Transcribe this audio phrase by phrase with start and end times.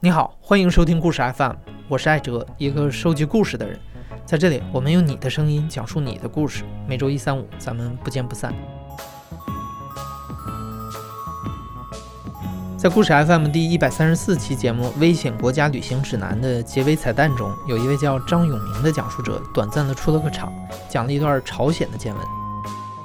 [0.00, 1.54] 你好，欢迎收听故事 FM，
[1.88, 3.76] 我是艾哲，一个收集故事的人。
[4.24, 6.62] 在这里，我们用你的声音讲述你的故事。
[6.86, 8.54] 每周一、三、五，咱们不见不散。
[12.76, 20.52] 在故事 FM 第一百三十四期节目《危险国家旅行指南》的结尾彩蛋中，有一位叫张永明的讲述者短暂的出了个场，
[20.88, 22.24] 讲了一段朝鲜的见闻。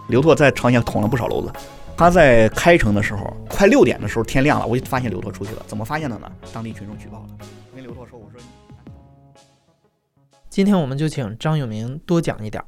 [0.10, 1.52] 刘拓在朝鲜捅了不少娄子。
[1.97, 5.64] 他在开城的时候，快六点的时候，天亮了，我就发现刘拓出去了。
[5.66, 6.30] 怎么发现的呢？
[6.54, 7.28] 当地群众举报了，
[7.74, 8.38] 跟刘拓说：“我说，
[10.50, 12.62] 今天我们就请张永明多讲一点。”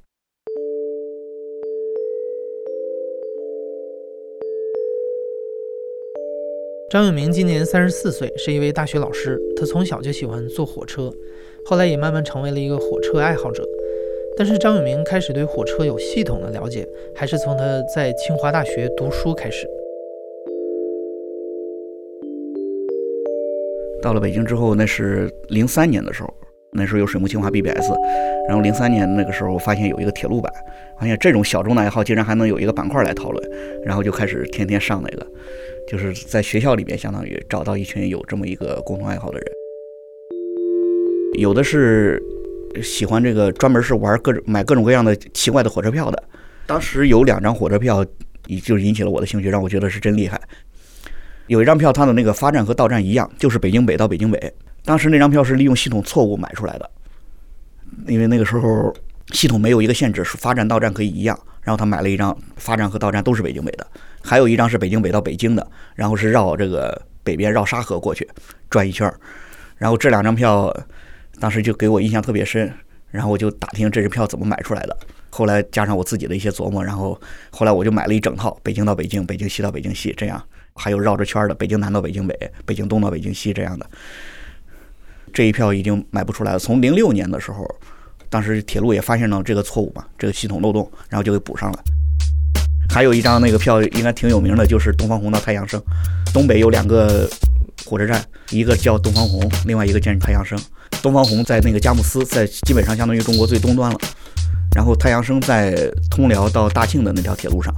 [6.89, 9.37] 张永明今年三十四岁，是一位大学老师。
[9.57, 11.11] 他从小就喜欢坐火车，
[11.65, 13.67] 后来也慢慢成为了一个火车爱好者。
[14.37, 19.67] 但是张永明开始对火车有系统的了解，还是从他在清华大学读书开始。
[24.05, 26.31] 到了北京之后，那是零三年的时候，
[26.73, 27.89] 那时候有水木清华 BBS，
[28.47, 30.53] 然后零三年那个时候，发现有一个铁路版，
[30.99, 33.43] 发现这种小众的爱好竟然还能有一个板块来讨论，
[33.83, 35.25] 然后就开始天天上那个，
[35.89, 39.47] 就是在学校里面相当于找到一群有这么一个共同爱好的人，
[41.39, 42.21] 有的是。
[42.83, 46.23] 喜欢这个专门是玩各种买各种各样的奇怪的火车票的，
[46.67, 48.05] 当时有两张火车票，
[48.61, 50.37] 就引起了我的兴趣，让我觉得是真厉害。
[51.47, 54.53] 有一张票，它的那个发站和到站一样，就是北京北到北京北。
[54.83, 56.89] 当时那张票是利用系统错误买出来的，
[58.07, 58.93] 因为那个时候
[59.31, 61.37] 系统没有一个限制，是发站到站可以一样。
[61.61, 63.87] 然后他买了一张发站和到站都是北京北的，
[64.21, 68.27] 还有一张是北京北到北京的，然后是绕这个北边绕沙河过去
[68.69, 69.19] 转一圈儿。
[69.77, 70.73] 然后这两张票。
[71.37, 72.73] 当时就给我印象特别深，
[73.11, 74.97] 然后我就打听这支票怎么买出来的。
[75.29, 80.41] 后来加上我自己的一些琢磨，然后后来我就买了一整套，北京到北京，北京西到北京西，这样
[80.75, 83.89] 还有绕着圈的，北京南到北京北，北京东到北京西这样的。
[85.33, 86.59] 这一票已经买不出来了。
[86.59, 87.65] 从零六年的时候，
[88.29, 91.79] 当时铁路也发现了这个错误嘛，这个系统漏洞，然后就给补上了。
[92.89, 95.81] 还有一张那个票应该挺有名的，就是东方红到太阳升，
[96.33, 97.27] 东北有两个
[97.85, 100.59] 火车站，一个叫东方红，另外一个叫太阳升。
[101.01, 103.97] 东方红在那个佳木斯，在基本上相当于中国最东端了。
[104.75, 105.73] 然后太阳升在
[106.11, 107.73] 通辽到大庆的那条铁路上，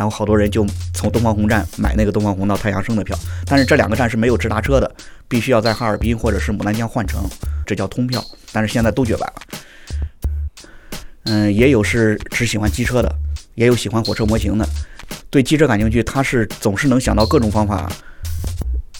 [0.00, 3.14] 然后好多人就从东方红站买那个东方红到太阳升的票。
[3.44, 4.90] 但是这两个站是没有直达车的，
[5.28, 7.22] 必须要在哈尔滨或者是牡丹江换乘，
[7.66, 8.24] 这叫通票。
[8.50, 9.42] 但是现在都绝版了。
[11.24, 13.14] 嗯，也有是只喜欢机车的，
[13.56, 14.66] 也有喜欢火车模型的。
[15.28, 17.92] 对机车感兴趣，他是总是能想到各种方法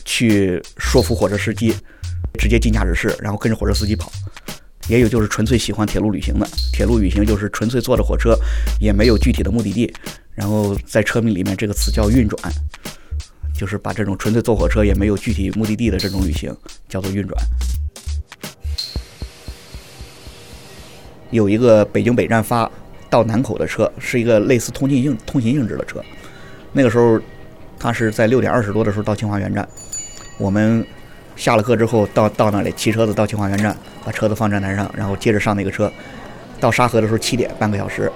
[0.04, 1.74] 去说服火车司机。
[2.38, 4.12] 直接进驾驶室，然后跟着火车司机跑。
[4.90, 8.36] 也有就是纯粹喜欢铁路旅行的，铁路旅行就是纯粹坐着火车，
[8.80, 9.90] 也没有具体的目的地。
[10.34, 12.36] 然后在车名里面这个词叫运转，
[13.54, 16.52] 就是把这种纯粹坐火车也没有具体目的地的这种旅行
[16.88, 17.40] 叫做运转。
[21.30, 22.68] 有一个北京北站发
[23.08, 26.02] 到南口的车，是一个类似通勤性通勤性质的车。
[26.72, 27.20] 那个时候，
[27.78, 29.68] 他是在六点二十多的时候到清华园站，
[30.36, 30.84] 我们。
[31.40, 33.74] 下了课之后，到到那里骑车子到清华园站，
[34.04, 35.90] 把车子放站台上，然后接着上那个车，
[36.60, 38.12] 到沙河的时候七点，半个小时，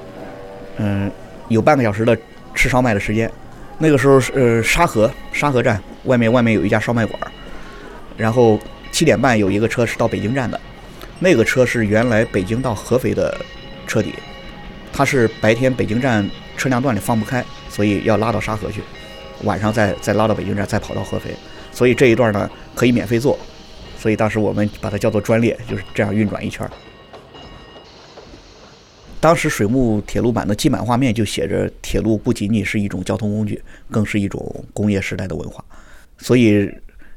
[0.76, 1.10] 嗯，
[1.48, 2.14] 有半个小时的
[2.54, 3.30] 吃烧麦的时间。
[3.78, 7.18] 那个时候是呃沙河沙河站外面外面有一家烧麦馆，
[8.18, 8.60] 然后
[8.92, 10.60] 七点半有一个车是到北京站的，
[11.18, 13.34] 那个车是原来北京到合肥的
[13.86, 14.14] 车底，
[14.92, 18.82] 它是白天北京站车辆段里放不开，所以要拉到沙河去，
[19.44, 21.34] 晚上再再拉到北京站，再跑到合肥。
[21.74, 23.36] 所以这一段呢可以免费坐，
[23.98, 26.66] 所以当时我们把它叫做专列，就是这样运转一圈。
[29.20, 35.64] 当时水木铁路版的基板画面就写着：铁路不仅仅是一种交通工具，更是一种工业时代的文化。
[36.18, 36.70] 所以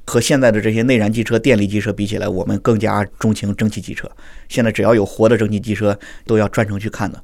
[0.05, 4.09] 和现在的这些内燃机车、电力机车比起来，我们更加钟情蒸汽机车。
[4.47, 7.21] 现在只要有活的蒸汽机车，都要专程去看的。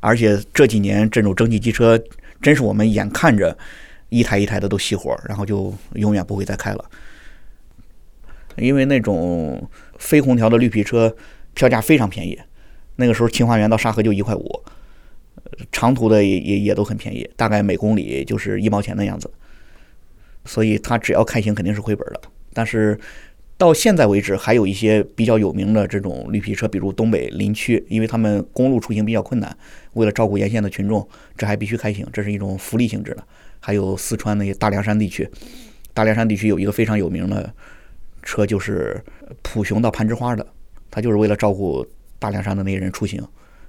[0.00, 1.98] 而且这几年这种蒸汽机车，
[2.42, 3.56] 真是我们眼看着。
[4.08, 6.84] 一台一台的都熄火，然后就永远不会再开了。
[8.56, 9.68] 因为那种
[9.98, 11.14] 非空调的绿皮车
[11.54, 12.38] 票价非常便宜，
[12.96, 14.62] 那个时候清华园到沙河就一块五，
[15.70, 19.30] 长途的也也也都很便宜，大概每公里就是一毛钱的样子。
[20.44, 22.20] 所以它只要开行肯定是亏本的。
[22.52, 22.98] 但是
[23.56, 29.56] 到现在为止，还有一些比较有名的这种绿皮车，比如东北林区，因为他们公路出行比较困难，
[29.92, 31.06] 为了照顾沿线的群众，
[31.36, 33.24] 这还必须开行，这是一种福利性质的。
[33.60, 35.28] 还有四川那些大凉山地区，
[35.92, 37.52] 大凉山地区有一个非常有名的
[38.22, 39.02] 车，就是
[39.42, 40.46] 普雄到攀枝花的，
[40.90, 41.86] 它就是为了照顾
[42.18, 43.22] 大凉山的那些人出行，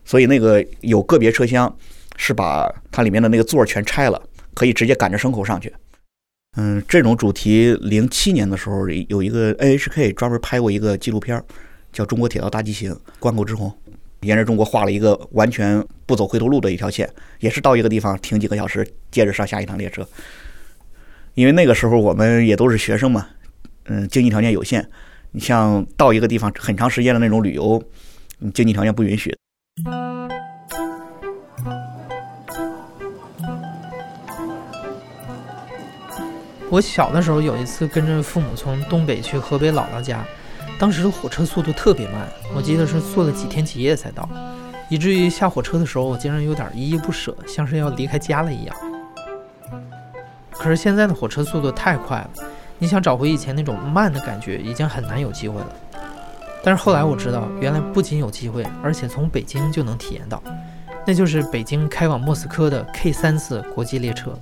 [0.05, 1.73] 所以那个有个别车厢
[2.17, 4.21] 是把它里面的那个座全拆了，
[4.53, 5.73] 可以直接赶着牲口上去。
[6.57, 11.41] 嗯，这种主题，零七年的时候有一个 NHK 专门拍过一个纪录片，
[11.93, 13.69] 叫《中国铁道大骑行：关口之红》，
[14.21, 20.07] 沿着中国画了一个完全不走回头路的一条线，也是到一个地方停几个小时，接着上下一趟列车。
[21.35, 23.27] 因为那个时候我们也都是学生嘛，
[23.85, 24.85] 嗯，经济条件有限，
[25.31, 27.81] 你像到一个地方很长时间的那种旅游，
[28.53, 29.33] 经济条件不允许。
[36.71, 40.23] 我小的时候有一次跟着父母从东北去河北姥姥家，
[40.79, 44.27] 当时的火车速度特别慢，我记得是坐了几天几夜才到，
[44.87, 48.75] 以至于下火车的时候我竟然有点依依不舍，像是要离开家了一样。
[50.51, 52.29] 可是现在的火车速度太快了，
[52.77, 55.75] 你想找回以前那种慢的感觉已经很难有机会了。
[56.63, 60.41] 但是后来我知道，原来不仅有机会，而且从北京就能体验到，
[61.05, 64.37] 那就是北京开往莫斯科的 K 三次国际列车。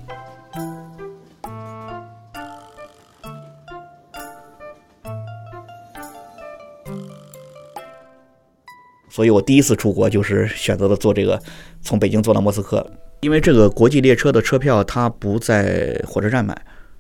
[9.18, 11.42] 所以我第一次出国就是选择了坐这个，
[11.82, 12.86] 从北京坐到莫斯科。
[13.22, 16.56] 因为这个国际列车的车票它不在火车站买，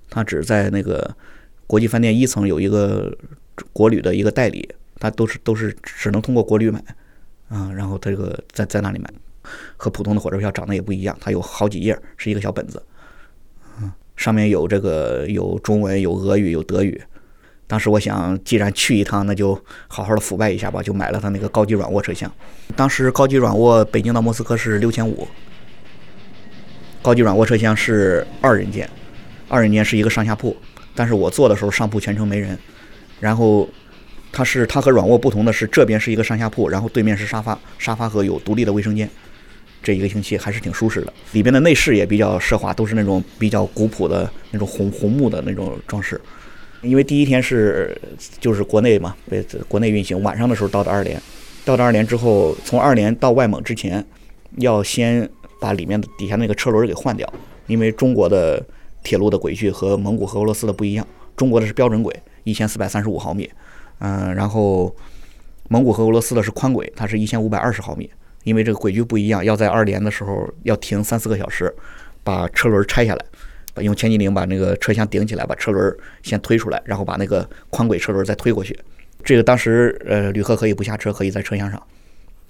[0.10, 1.16] 它只在那个
[1.68, 3.16] 国际饭店一层有一个
[3.72, 4.68] 国旅的一个代理，
[4.98, 6.84] 它都是都是只能通过国旅买
[7.50, 7.72] 啊。
[7.76, 9.08] 然后这个在在那里买，
[9.78, 12.82] 和普通的火车票长得也不一样，它有好几页，是一个小本子，
[13.80, 17.00] 嗯，上面有这个有中文、有俄语、有德语。
[17.68, 19.54] 当时我想，既然去一趟，那就
[19.90, 22.32] 好好的腐败一下吧，就买了他那个高级软卧车厢。
[22.78, 25.28] 当时高级软卧北京到莫斯科是六千五，
[27.02, 28.90] 高级软卧车厢是二人间，
[29.50, 30.56] 二人间是一个上下铺，
[30.96, 32.58] 但是我坐的时候上铺全程没人。
[33.20, 33.68] 然后
[34.32, 39.10] 它是它和软卧不同的是，这边是一个上下铺，然后对面是沙发，沙发和有独立的卫生间。
[39.84, 46.20] 这一个星期还是挺舒适的，里边的内饰也比较奢华，都是那种比较古朴的那种红红木的那种装饰。
[46.82, 48.00] 因为第一天是
[48.40, 51.22] 就是国内嘛，被国内运行，晚上的时候到的二连，
[51.66, 54.06] 到的二连之后，从二连到外蒙之前，
[54.58, 55.28] 要先
[55.60, 57.32] 把里面的底下那个车轮给换掉，
[57.66, 58.64] 因为中国的
[59.04, 62.14] 铁路的轨距和蒙古和俄罗斯的不一样，中国的是标准轨，
[62.44, 63.50] 一千四百三十五毫米，
[64.00, 64.96] 嗯，然后
[65.70, 68.10] 蒙古和俄罗斯的是宽轨，它是一千五百二十毫米，
[68.44, 71.74] 因为这个轨距不一样，要在二连的时候要停三四个小时，
[72.24, 73.26] 把车轮拆下来。
[73.82, 78.78] 用千斤顶把那个车厢顶起来，把车轮先推出来，然后把那个宽轨车轮再推过去。
[79.24, 81.82] 这个当时呃，旅客可以不下车，可以在车厢上，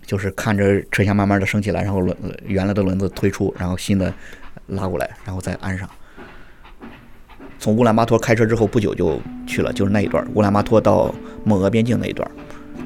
[0.06, 2.16] 就是看着车厢慢慢的升起来，然后轮
[2.46, 4.14] 原来的轮子推出，然后新的
[4.68, 5.90] 拉过来，然后再安上。
[7.58, 11.14] 从乌兰巴托开车之后不久就去了，就是那一段乌兰巴托到
[11.44, 12.30] 蒙俄边境那一段。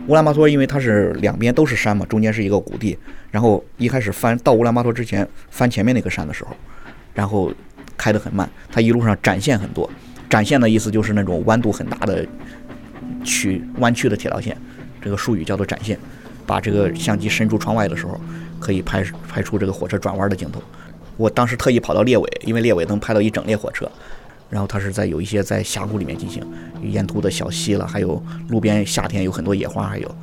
[0.07, 2.97] 乌兰巴托因为它是两边都是山嘛，中间是一个谷地，
[3.29, 6.55] 然后一开始翻到乌兰巴托之前翻前面那个山的时候，
[7.13, 7.51] 然后。
[8.01, 9.87] 开得很慢，它一路上展现很多，
[10.27, 12.25] 展现的意思就是那种弯度很大的
[13.23, 14.57] 曲弯曲的铁道线，
[14.99, 15.99] 这个术语叫做展现。
[16.47, 18.19] 把这个相机伸出窗外的时候，
[18.59, 20.61] 可以拍拍出这个火车转弯的镜头。
[21.15, 23.89] 我当时特意跑到列尾，因为列尾能拍到一整列火车。
[24.49, 26.43] 然后它是在有一些在峡谷里面进行，
[26.81, 30.15] 沿途的小溪了，还有路边夏天有很多野花，还有，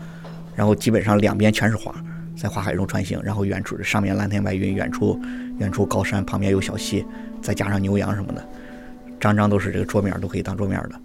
[0.55, 1.95] 然后基本上两边全是花，
[2.37, 3.19] 在花海中穿行。
[3.23, 5.19] 然后远处上面蓝天白云，远处
[5.59, 7.07] 远处高山旁边有小溪。
[7.49, 8.47] 再加上牛羊什么的，
[9.19, 11.01] 张张都是这个桌面，都可以当桌面的。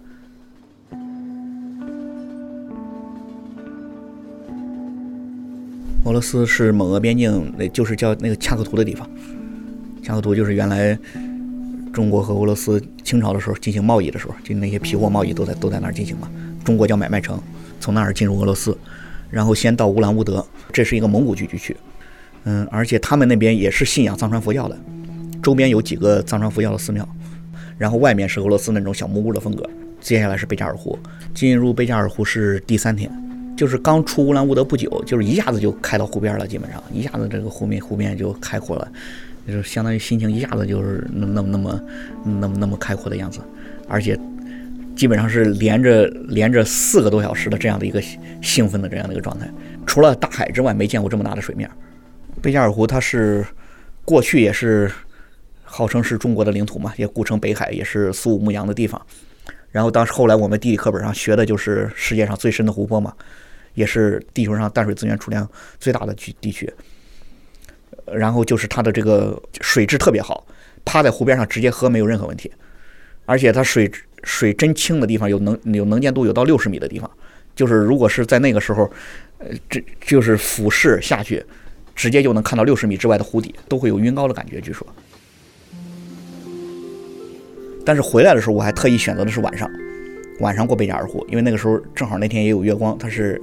[6.04, 9.08] 俄罗斯是蒙俄边境，那就是叫那个恰克图的地方。
[10.02, 10.98] 恰克图就是原来
[11.94, 16.30] 中国和俄罗斯清朝的时候进行贸易的时候，就那些皮货贸易都在都在那儿进行嘛。
[16.62, 17.40] 中国叫买卖城，
[17.80, 18.76] 从那儿进入俄罗斯，
[19.30, 21.74] 然后先到乌兰乌德，这是一个蒙古聚居区。
[22.44, 24.76] 嗯，而且他们那边也是信仰藏传佛教的。
[25.44, 27.06] 周边有几个藏传佛教的寺庙，
[27.76, 29.68] 然后外面是俄罗斯那种小木屋的风格。
[30.00, 30.98] 接下来是贝加尔湖，
[31.34, 33.10] 进入贝加尔湖是第三天，
[33.54, 38.90] 就是刚出乌兰乌德不久，就是一下子就开到湖边了，基本上一下子这个湖面湖面就开阔了，
[39.46, 41.80] 就是相当于心情一下子就是那那么那么
[42.24, 43.40] 那么那么开阔的样子，
[43.86, 44.18] 而且
[44.96, 48.02] 基本上是连着连着四个多小时的这样的一个
[48.40, 49.46] 兴奋的这样的一个状态。
[49.84, 51.70] 除了大海之外，没见过这么大的水面。
[52.40, 53.44] 贝加尔湖它是
[54.06, 54.90] 过去也是。
[55.74, 59.00] 号称是中国的领土嘛，也古称北海，也是苏武牧羊的地方。
[59.72, 63.12] 然后当时后来我们地理课本上学的就是世界上最深的湖泊嘛，
[63.74, 65.48] 也是地球上淡水资源储量
[65.80, 66.72] 最大的区地区。
[68.06, 70.46] 然后就是它的这个水质特别好，
[70.84, 72.48] 趴在湖边上直接喝没有任何问题。
[73.26, 73.90] 而且它水
[74.22, 77.10] 水真清的地方有能有能见度有到六十米的地方，
[77.56, 78.88] 就是如果是在那个时候，
[79.38, 81.44] 呃，这就是俯视下去，
[81.96, 84.86] 直接就能看到六十米之外的湖底，都会有晕高的感觉，据说。
[87.84, 89.70] 但是回来的时候，我还特意选择的是晚上，
[90.40, 93.40] 晚上过贝加尔湖，因为那个时候正好那天也有月光，它是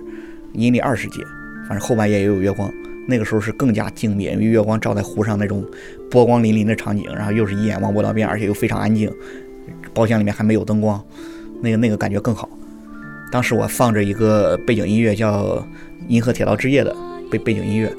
[0.53, 1.21] 阴历二十节，
[1.67, 2.71] 反正后半夜也有月光，
[3.07, 5.63] 那个时候是更加静谧，因为月光照在湖上那种
[6.09, 9.11] 波光粼粼的场景，然后又是一眼望不到边，而且又非常安静，
[9.93, 11.01] 包厢里面还没有灯光，
[11.61, 12.49] 那个那个感觉更好。
[13.31, 15.55] 当时我放着一个背景音乐，叫
[16.07, 16.93] 《银河铁道之夜》的
[17.29, 17.89] 背背景音乐。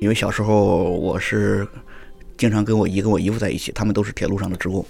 [0.00, 1.66] 因为小时候我是
[2.36, 4.84] 经常跟我姨跟我姨夫在一起，他们都是铁路上的职工。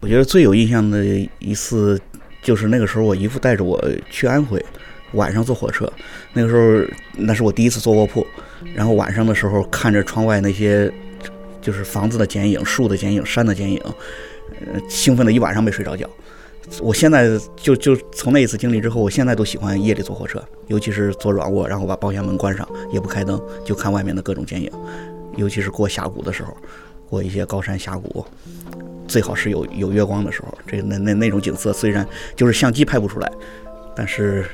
[0.00, 1.04] 我觉得最有印象的
[1.38, 2.00] 一次
[2.42, 4.64] 就是那个时候，我姨夫带着我去安徽，
[5.12, 5.92] 晚上坐火车。
[6.32, 6.84] 那个时候
[7.16, 8.26] 那是我第一次坐卧铺，
[8.74, 10.92] 然后晚上的时候看着窗外那些
[11.60, 13.80] 就是房子的剪影、树的剪影、山的剪影，
[14.72, 16.08] 呃，兴奋的一晚上没睡着觉。
[16.80, 24.70] 我现在就就从那一次经历之后，我现在都喜欢夜里坐火车，尤其是坐软卧，然后把包厢门关上，也不开灯，就看外面的各种剪影。
[25.36, 26.56] 尤其是过峡谷的时候，
[27.08, 28.24] 过一些高山峡谷，
[29.06, 30.56] 最好是有有月光的时候。
[30.66, 32.06] 这那那那种景色，虽然
[32.36, 33.32] 就是相机拍不出来，
[33.96, 34.44] 但是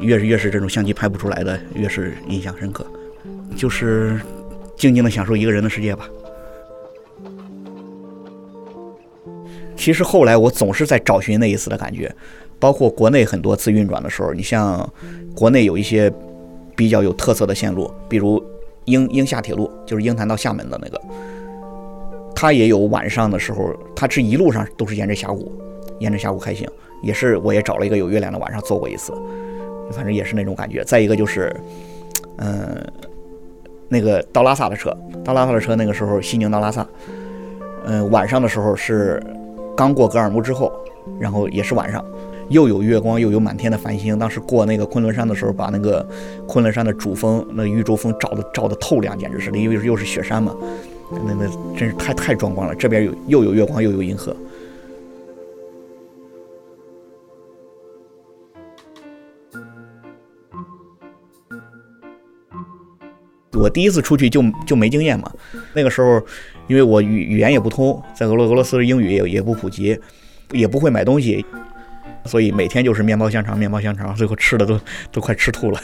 [0.00, 2.86] 越是越是这种相机拍不出来的，越是印象深刻。
[3.56, 4.20] 就是
[4.76, 6.08] 静静的享受一个人的世界吧。
[9.76, 12.10] 其实后来我总是在找寻那一次的感觉，
[12.58, 14.88] 包括国内很多次运转的时候，你像
[15.34, 16.10] 国内有一些
[16.76, 18.42] 比较有特色的线路，比如
[18.86, 21.00] 鹰鹰厦铁路，就是鹰潭到厦门的那个，
[22.34, 25.52] 它也有晚上的时候，它这一路上都是沿着峡谷，
[25.98, 26.66] 沿着峡谷开行，
[27.02, 29.12] 也是我也找了一个有月亮的晚上坐过一次，
[29.90, 30.82] 反正也是那种感觉。
[30.84, 31.54] 再一个就是，
[32.38, 32.82] 嗯，
[33.88, 36.86] 那个到拉萨的车，到拉萨的车那个时候西宁到拉萨，
[37.84, 39.22] 嗯，晚上的时候是。
[39.76, 40.72] 刚过格尔木之后，
[41.18, 42.04] 然后也是晚上，
[42.48, 44.16] 又有月光，又有满天的繁星。
[44.18, 46.06] 当时过那个昆仑山的时候，把那个
[46.46, 50.54] 昆仑山的主峰，那玉州峰照的照的透亮，简直是，因为又是雪山嘛，
[51.10, 52.74] 那那真是太太壮观了。
[52.74, 54.34] 这边有又有月光，又有银河。
[63.52, 65.32] 我第一次出去就就没经验嘛，
[65.72, 66.22] 那个时候。
[66.66, 69.98] 因为我语语言也不通，在俄罗俄罗斯的英语也也不普及，
[70.52, 71.44] 也不会买东西，
[72.24, 74.80] 所以每天就是面包香肠，面包香肠，最后吃的都
[75.12, 75.80] 都快吃吐了。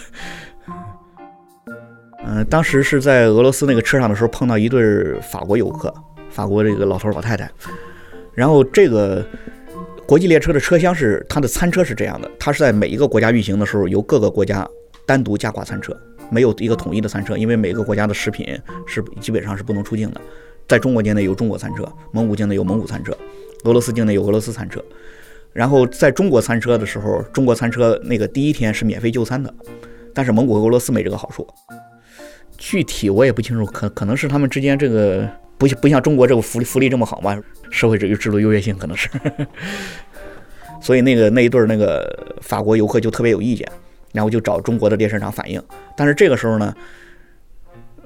[2.27, 5.93] 嗯， 当时是在俄罗斯那个车上的时候碰到一对法国游客，
[6.31, 7.51] 法国这个老头老太太，
[8.35, 9.25] 然后这个
[10.07, 14.67] 国际列车的车厢是它的餐车是这样的，它是在每一个国家运行的时候由各个国家
[15.07, 15.95] 单独加挂餐车，
[16.31, 20.21] 没有一个统一的餐车，因为每个国家的食品是基本上是不能出境的。
[20.71, 23.13] 在中国境内有中国餐车，蒙古境内有蒙古餐车，
[23.65, 24.81] 俄罗斯境内有俄罗斯餐车。
[25.53, 29.53] 然后在中国餐车的时候，中国餐车那个第一天是免费就餐的，
[30.15, 31.45] 但是蒙古和俄罗斯没这个好处。
[32.57, 37.37] 具体我也不清楚，可可能是他们之间这个不不像中国这个福利福利这么好嘛，
[37.73, 39.11] 社会主义制度优越性可能是。
[40.81, 43.69] 所以那个那一对那个法国游客就特别有意见，
[44.13, 45.61] 然后就找中国的列车长反映。
[45.97, 46.73] 但是这个时候呢，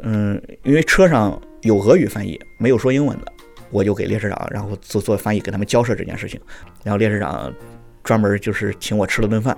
[0.00, 1.38] 嗯，因为车上。
[1.64, 3.32] 有俄语翻译，没有说英文的，
[3.70, 6.40] 我就给列车长，然后做做翻译，给他们交涉这件事情。
[6.82, 7.52] 然后列车长
[8.02, 9.56] 专门就是请我吃了顿饭。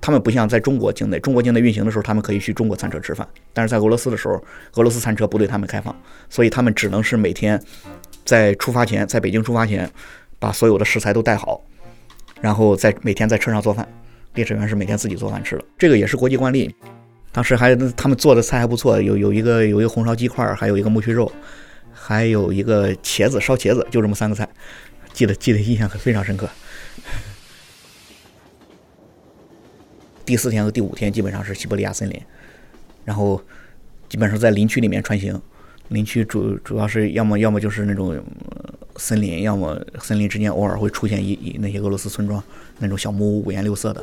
[0.00, 4.34] 他们不像在中国境内，中国境内运行的时候，他们可以去中国餐车吃饭，但是在俄罗斯的时候，
[4.74, 5.94] 俄罗斯餐车不对他们开放，
[6.30, 7.60] 所以他们只能是每天
[8.24, 9.90] 在出发前，在北京出发前，
[10.38, 11.60] 把所有的食材都带好，
[12.40, 13.86] 然后在每天在车上做饭。
[14.34, 16.72] 列车员是每天自己做饭吃的，这个也是国际惯例。
[17.36, 21.30] 当时还他们做的菜还不错，有有一个有一个红烧鸡块，还有一个木须肉，
[21.92, 24.48] 还有一个茄子烧茄子，就这么三个菜，
[25.12, 26.48] 记得记得印象非常深刻。
[30.24, 32.18] 第四天和第五天基本上是西伯利亚森林，
[33.04, 33.38] 然后
[34.08, 35.38] 基本上在林区里面穿行，
[35.88, 38.18] 林区主主要是要么要么就是那种
[38.96, 42.42] 森林，要么森林之间偶尔会出现一一那些俄罗斯村庄，
[42.78, 44.02] 那种小木屋五颜六色的，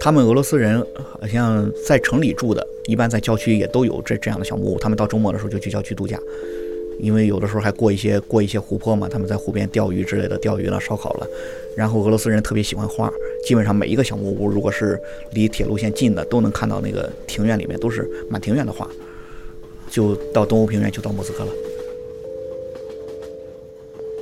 [0.00, 4.78] 他们俄罗斯人好像在城里住的，一般在郊区也都有这这样的小木屋。
[4.78, 6.18] 他们到周末的时候就去郊区度假，
[7.00, 11.26] 因为有的时候还过一些过一些湖泊嘛，他们在湖边钓鱼之类的，钓鱼了、烧烤了。
[11.76, 13.12] 然后俄罗斯人特别喜欢花，
[13.44, 14.98] 基本上每一个小木屋，如果是
[15.32, 18.88] 离铁路线近的，都能看到那个庭院里面都是满庭院的花。
[19.90, 21.50] 就到东欧平原，就到莫斯科了。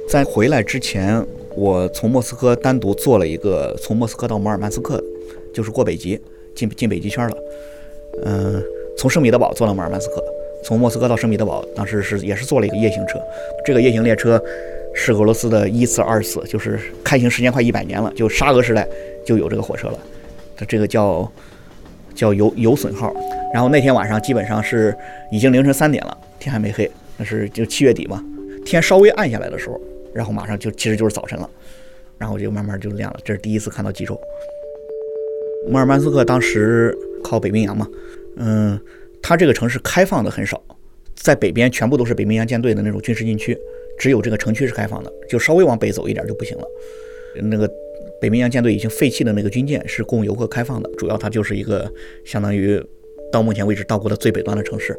[0.09, 5.03] 在回来之前，我从莫斯科单独坐了一个从莫斯科到摩尔曼斯克。
[5.57, 6.21] 就是过北极，
[6.55, 7.37] 进进北极圈了。
[8.27, 8.63] 嗯，
[8.99, 10.23] 从圣彼得堡坐到马尔曼斯克，
[10.63, 13.19] 从莫斯科到圣彼得堡，当时是也是坐了一个夜行车。
[13.65, 14.39] 这个夜行列车
[14.95, 18.87] 是俄罗斯的一次、二次，就是开行时间快一百年了，就沙俄时代
[19.25, 19.99] 就有这个火车了。
[20.55, 21.33] 它这个叫
[22.15, 23.15] 叫有有损号。
[23.55, 24.95] 然后那天晚上基本上是
[25.33, 28.23] 已经凌晨三点了，天还没黑，那是就七月底嘛，
[28.67, 29.81] 天稍微暗下来的时候，
[30.13, 31.49] 然后马上就其实就是早晨了，
[32.19, 33.19] 然后就慢慢就亮了。
[33.25, 34.19] 这是第一次看到极昼。
[35.69, 37.89] 摩尔曼斯克当时靠北冰洋嘛，
[38.37, 38.79] 嗯，
[39.23, 40.63] 它这个城市开放的很少，
[41.15, 43.59] 在北边全部都是北冰洋舰队的那种军事禁区，
[43.99, 46.65] 只有这个城区是开放的，就稍微往北走一点就不行了。
[47.43, 47.69] 那个
[48.21, 51.91] 北冰洋舰队已经废弃的那个军舰是供游客开放的，主要它就是一个
[52.25, 52.83] 相当于
[53.33, 54.97] 到目前为止到过的最北端的城市。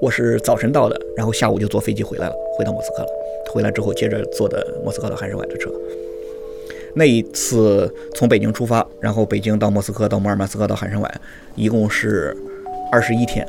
[0.00, 3.08] 我是早晨到的，然后下午就坐飞机回来了，回到莫斯科了。
[3.50, 5.72] 回来之后接着坐的莫斯科到海参崴的车。
[6.94, 11.20] 那一次从北京出发，然后北京到莫斯科，到摩尔曼斯克，到海参崴，
[11.54, 12.36] 一共是
[12.90, 13.46] 二十一天。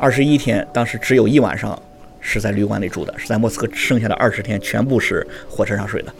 [0.00, 1.80] 二十一天，当时只有一晚上
[2.20, 6.12] 是在旅馆里住的，是在莫斯科剩下的二十天全部是火车上睡的。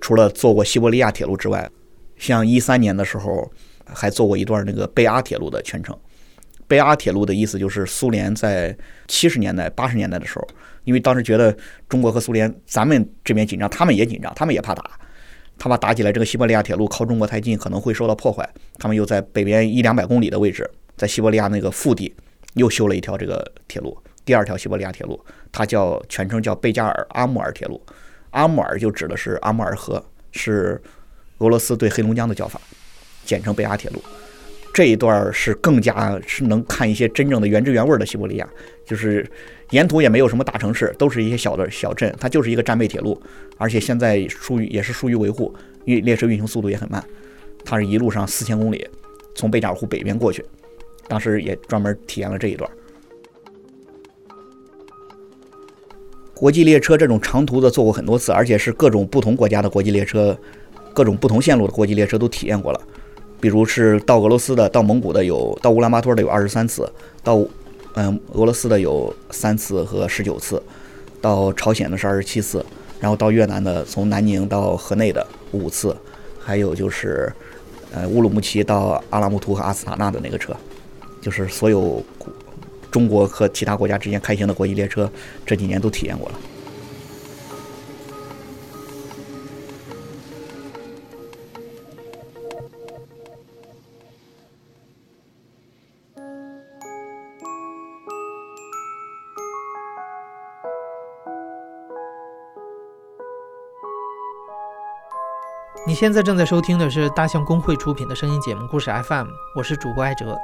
[0.00, 1.70] 除了坐过西伯利亚铁路之外，
[2.16, 3.50] 像一三年的时候
[3.84, 5.96] 还坐过一段那个贝阿铁路的全程。
[6.66, 10.48] 贝阿铁路的意思就是苏联在七十年代、八十年代的时候，
[10.84, 11.54] 因为当时觉得
[11.88, 14.90] 中国和苏联咱们这边紧张，他们也紧张，他们也怕打，
[15.58, 18.48] 他怕打起来这个西伯利亚铁路靠中国太近，可能会受到破坏。
[18.78, 22.14] 他们又在北边一两百公里的位置，在西伯利亚那个腹地
[22.54, 27.80] 又修了一条这个铁路，第二条西伯利亚铁路，它叫全称叫贝加尔阿穆尔铁路。
[28.30, 30.80] 阿穆尔就指的是阿穆尔河，是
[31.38, 32.60] 俄罗斯对黑龙江的叫法，
[33.24, 34.02] 简称贝阿铁路。
[34.74, 38.48] 这一段是更加是能看一些真正的原汁原味的西伯利亚，
[38.84, 39.24] 就是
[39.70, 43.16] 沿途也没有什么大城市，都是一些小的小镇，它就是一个战备铁路，
[43.56, 45.54] 而且现在疏于也是疏于维护，
[45.84, 47.02] 运列车运行速度也很慢，
[47.64, 48.84] 它是一路上四千公里，
[49.36, 50.44] 从贝加尔湖北边过去，
[51.06, 52.68] 当时也专门体验了这一段。
[56.34, 60.36] 国际列车这种长途的坐过很多次，而且是各种不同国家的国际列车，
[60.92, 62.80] 各种不同线路的国际列车都体验过了。
[63.40, 66.90] 比如是到俄罗斯的、到蒙古的有，到乌兰巴托的有二十三次，
[67.22, 67.36] 到
[67.94, 70.62] 嗯俄罗斯的有三次和十九次，
[71.20, 72.64] 到朝鲜的是二十七次，
[73.00, 75.94] 然后到越南的从南宁到河内的五次，
[76.38, 77.32] 还有就是
[77.92, 80.54] 呃乌鲁木齐到阿拉木图和阿斯塔纳的那个车，
[81.20, 82.02] 就是所有
[82.90, 85.10] 中国和其他国家之间开行的国际列车，
[85.44, 86.34] 这几年都体验过了。
[105.94, 110.36] 现在正在收听的是大象公会出品的声音节目《故事 FM》，我是主播艾哲。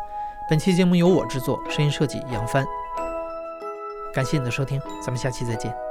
[0.48, 2.64] 本期节目由我制作，声音设计杨帆。
[4.14, 5.89] 感谢你的收听，咱们下期再见。